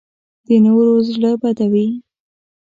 [0.47, 1.87] د نورو زړه بدوي